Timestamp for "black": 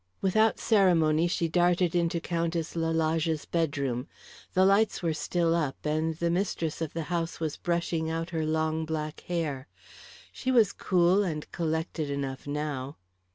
8.83-9.21